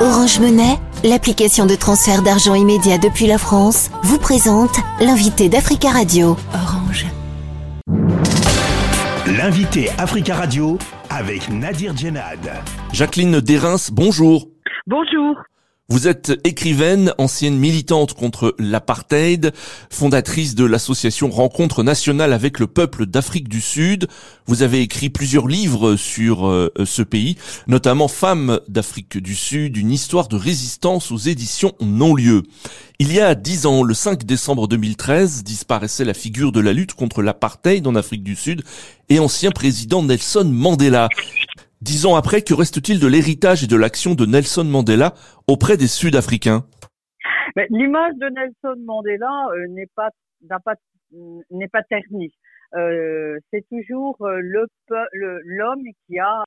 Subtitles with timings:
[0.00, 6.36] Orange Monnaie, l'application de transfert d'argent immédiat depuis la France, vous présente l'invité d'Africa Radio.
[6.54, 7.04] Orange.
[9.26, 10.78] L'invité Africa Radio
[11.10, 12.38] avec Nadir Djenad.
[12.92, 14.46] Jacqueline Derins, bonjour.
[14.86, 15.34] Bonjour.
[15.90, 19.54] Vous êtes écrivaine, ancienne militante contre l'apartheid,
[19.88, 24.06] fondatrice de l'association Rencontre nationale avec le peuple d'Afrique du Sud.
[24.46, 27.38] Vous avez écrit plusieurs livres sur euh, ce pays,
[27.68, 32.42] notamment Femmes d'Afrique du Sud, une histoire de résistance aux éditions non-lieu.
[32.98, 36.92] Il y a dix ans, le 5 décembre 2013, disparaissait la figure de la lutte
[36.92, 38.62] contre l'apartheid en Afrique du Sud
[39.08, 41.08] et ancien président Nelson Mandela.
[41.80, 45.14] Dix ans après, que reste-t-il de l'héritage et de l'action de Nelson Mandela
[45.46, 46.64] auprès des Sud-Africains?
[47.70, 50.10] L'image de Nelson Mandela euh, n'est pas
[51.72, 52.34] pas ternie.
[52.74, 56.42] Euh, c'est toujours euh, l'homme qui a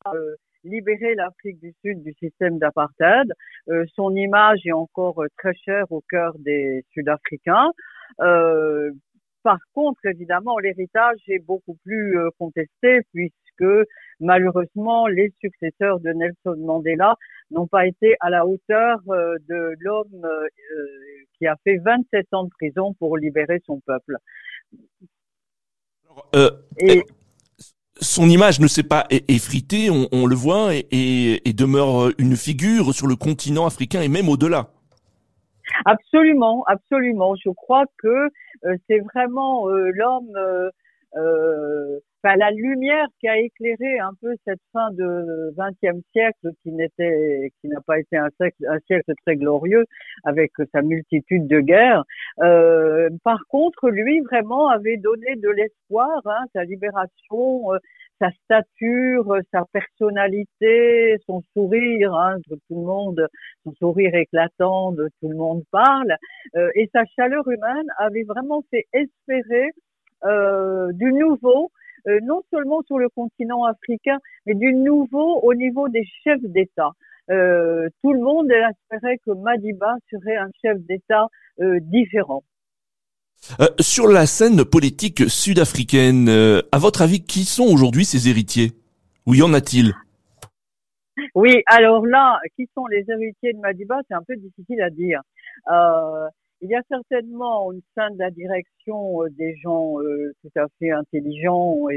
[0.64, 3.32] libéré l'Afrique du Sud du système d'apartheid.
[3.96, 7.72] son image est encore très chère au cœur des Sud-Africains.
[9.44, 13.86] Par contre, évidemment, l'héritage est beaucoup plus contesté puisque que
[14.20, 17.16] malheureusement les successeurs de Nelson Mandela
[17.52, 20.48] n'ont pas été à la hauteur euh, de l'homme euh,
[21.38, 24.18] qui a fait 27 ans de prison pour libérer son peuple.
[26.36, 27.04] Euh, et,
[28.00, 33.16] son image ne s'est pas effritée, on, le voit, et, demeure une figure sur le
[33.16, 34.72] continent africain et même au-delà.
[35.86, 37.36] Absolument, absolument.
[37.36, 38.30] Je crois que
[38.88, 40.38] c'est vraiment l'homme
[42.24, 47.52] enfin, la lumière qui a éclairé un peu cette fin de XXe siècle qui n'était,
[47.62, 49.86] qui n'a pas été un siècle, un siècle très glorieux
[50.24, 52.04] avec sa multitude de guerres.
[52.42, 57.78] Euh, par contre, lui vraiment avait donné de l'espoir, hein, sa libération, euh,
[58.22, 63.28] sa stature, sa personnalité, son sourire, hein, tout le monde,
[63.64, 66.16] son sourire éclatant de tout le monde parle,
[66.56, 69.72] euh, et sa chaleur humaine avait vraiment fait espérer
[70.24, 71.72] euh, du nouveau
[72.08, 76.92] euh, non seulement sur le continent africain, mais du nouveau au niveau des chefs d'État.
[77.30, 81.28] Euh, tout le monde espérait que Madiba serait un chef d'État
[83.60, 86.30] euh, sur la scène politique sud-africaine,
[86.72, 88.72] à votre avis, qui sont aujourd'hui ses héritiers?
[89.26, 89.94] Ou y en a-t-il?
[91.36, 95.22] Oui, alors là, qui sont les héritiers de Madiba C'est un peu difficile à dire.
[96.64, 100.68] Il y a certainement au sein de la direction euh, des gens euh, tout à
[100.78, 101.88] fait intelligents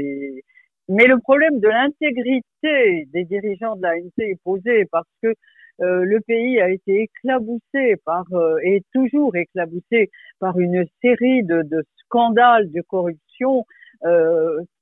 [0.87, 5.33] mais le problème de l'intégrité des dirigeants de l'ANC est posé parce que euh,
[5.79, 8.25] le pays a été éclaboussé par
[8.63, 10.09] et est toujours éclaboussé
[10.39, 13.65] par une série de, de scandales de corruption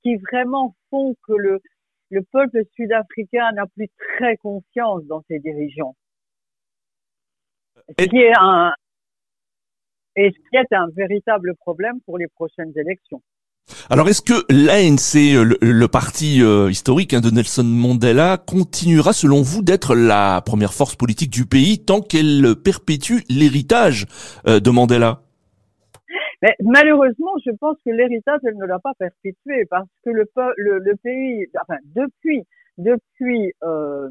[0.04, 1.62] qui vraiment font que le,
[2.10, 5.96] le peuple sud-africain n'a plus très confiance dans ses dirigeants.
[8.00, 8.74] Ce qui est un,
[10.16, 13.22] et ce qui est un véritable problème pour les prochaines élections.
[13.90, 19.62] Alors est-ce que l'ANC, le, parti euh, historique hein, de Nelson Mandela, continuera selon vous
[19.62, 24.06] d'être la première force politique du pays tant qu'elle perpétue l'héritage
[24.48, 25.22] euh, de Mandela?
[26.42, 30.80] Mais malheureusement, je pense que l'héritage, elle ne l'a pas perpétué parce que le, le,
[30.80, 32.44] le pays, enfin depuis,
[32.78, 34.10] depuis euh,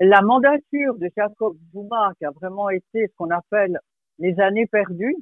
[0.00, 3.78] la mandature de Jacob Zuma, qui a vraiment été ce qu'on appelle
[4.18, 5.16] les années perdues,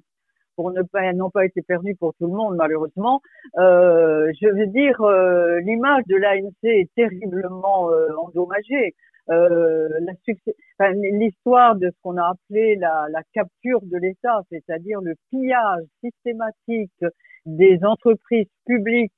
[0.57, 3.21] pour ne pas n'ont pas été perdues pour tout le monde malheureusement.
[3.59, 8.95] Euh, je veux dire, euh, l'image de l'ANC est terriblement euh, endommagée.
[9.31, 9.89] Euh,
[11.13, 17.05] l'histoire de ce qu'on a appelé la, la capture de l'État, c'est-à-dire le pillage systématique
[17.47, 19.13] des entreprises publiques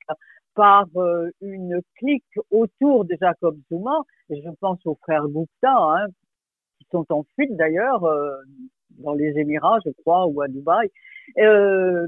[0.53, 6.07] par euh, une clique autour de Jacob Zuma, et je pense aux frères Gupta, hein,
[6.79, 8.05] qui sont en fuite d'ailleurs,
[8.99, 10.89] dans les Émirats, je crois, ou à Dubaï,
[11.39, 12.07] euh,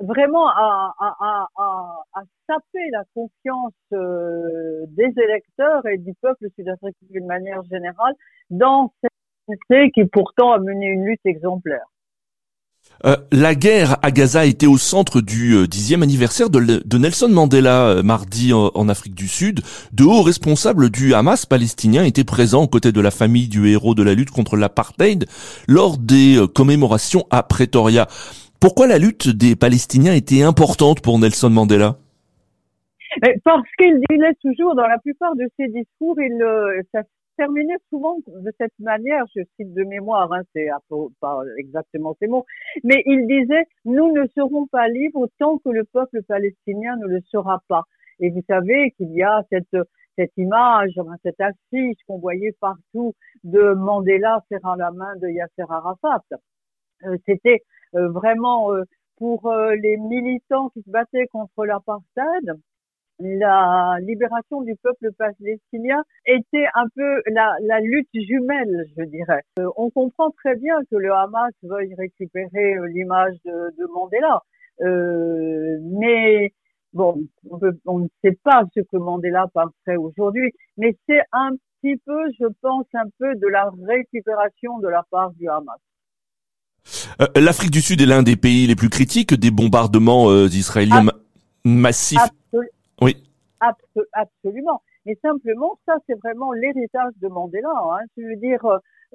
[0.00, 7.06] vraiment à, à, à, à, saper la confiance euh, des électeurs et du peuple sud-africain
[7.10, 8.14] d'une manière générale
[8.50, 9.12] dans cette
[9.46, 11.86] société qui pourtant a mené une lutte exemplaire.
[13.04, 17.88] Euh, la guerre à Gaza était au centre du euh, dixième anniversaire de, Nelson Mandela
[17.88, 19.60] euh, mardi en, Afrique du Sud.
[19.92, 23.94] De hauts responsables du Hamas palestinien étaient présents aux côtés de la famille du héros
[23.94, 25.26] de la lutte contre l'apartheid
[25.68, 28.06] lors des commémorations à Pretoria.
[28.60, 31.96] Pourquoi la lutte des Palestiniens était importante pour Nelson Mandela?
[33.44, 36.38] Parce qu'il disait toujours dans la plupart de ses discours, il,
[36.92, 37.02] ça
[37.38, 40.68] terminait souvent de cette manière, je cite de mémoire, hein, c'est
[41.20, 42.44] pas exactement ces mots,
[42.84, 47.20] mais il disait nous ne serons pas libres tant que le peuple palestinien ne le
[47.30, 47.84] sera pas.
[48.20, 49.76] Et vous savez qu'il y a cette
[50.16, 53.14] cette image, cette affiche qu'on voyait partout
[53.44, 56.24] de Mandela serrant la main de Yasser Arafat.
[57.04, 57.62] Euh, c'était
[57.94, 58.70] euh, vraiment
[59.16, 59.52] pour
[59.82, 62.54] les militants qui se battaient contre l'apartheid,
[63.20, 69.42] la libération du peuple palestinien était un peu la, la lutte jumelle, je dirais.
[69.76, 74.42] on comprend très bien que le Hamas veuille récupérer l'image de, de, Mandela,
[74.82, 76.52] euh, mais
[76.92, 77.20] bon,
[77.86, 81.50] on, ne sait pas ce que Mandela penserait aujourd'hui, mais c'est un
[81.80, 85.78] petit peu, je pense, un peu de la récupération de la part du Hamas.
[87.20, 91.06] Euh, L'Afrique du Sud est l'un des pays les plus critiques des bombardements euh, israéliens
[91.64, 92.20] massifs.
[93.00, 93.16] Oui.
[94.12, 94.82] absolument.
[95.06, 97.72] Mais simplement, ça, c'est vraiment l'héritage de Mandela.
[97.72, 98.04] Hein.
[98.16, 98.64] Je veux dire,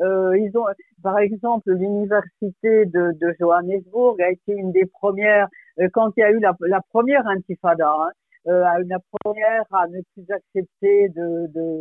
[0.02, 0.66] euh, ils ont,
[1.04, 5.48] par exemple, l'université de, Johannesburg a été une des premières
[5.80, 7.90] euh, quand il y a eu la, première intifada.
[7.90, 8.12] Hein,
[8.48, 11.10] euh, la première à ne plus accepter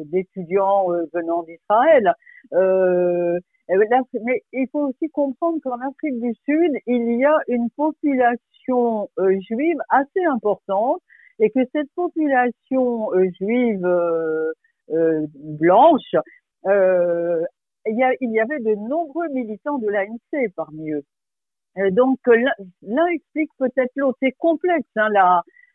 [0.05, 2.15] d'étudiants euh, venant d'Israël.
[2.53, 9.09] Euh, mais il faut aussi comprendre qu'en Afrique du Sud, il y a une population
[9.41, 11.01] juive assez importante
[11.39, 13.87] et que cette population juive
[15.35, 16.15] blanche
[17.87, 21.03] il y, a, avait de nombreux militants de l'ANC parmi eux.
[21.79, 24.19] Euh, donc l'un explique peut-être l'autre.
[24.23, 25.09] C'est complexe, hein,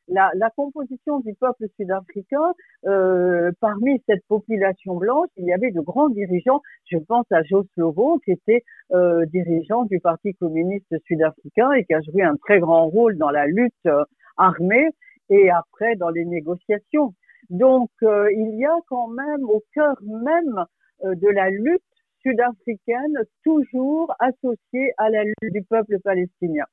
[0.08, 2.54] la, composition du peuple sud-africain.
[2.86, 6.62] Euh, parmi cette population blanche, il y avait de grands dirigeants.
[6.86, 8.64] Je pense à Jos Slovo, qui était
[8.94, 13.32] euh, dirigeant du Parti communiste sud-africain et qui a joué un très grand rôle dans
[13.32, 14.04] la lutte euh,
[14.38, 14.90] armée
[15.30, 17.14] et après dans les négociations.
[17.50, 20.66] Donc euh, il y a quand même au cœur même
[21.04, 21.84] de la lutte
[22.24, 23.14] sud-africaine,
[23.44, 26.66] toujours associée à la lutte du peuple palestinien.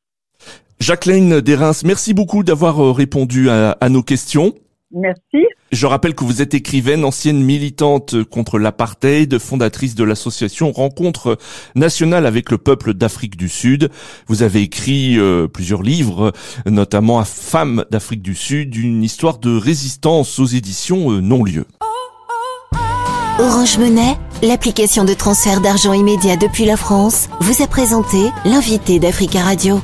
[0.81, 4.53] Jacqueline Derins, merci beaucoup d'avoir euh, répondu à, nos questions.
[4.95, 5.47] Merci.
[5.73, 11.37] Je rappelle que vous êtes écrivaine, ancienne militante contre l'apartheid, fondatrice de l'association Rencontre
[11.75, 13.91] nationale avec le peuple d'Afrique du Sud.
[14.29, 16.33] Vous avez écrit euh, plusieurs livres,
[16.67, 21.67] notamment à Femmes d'Afrique du Sud, une histoire de résistance aux éditions euh, non-lieu.
[23.41, 29.41] Orange Monnaie, l'application de transfert d'argent immédiat depuis la France, vous a présenté l'invité d'Africa
[29.41, 29.81] Radio.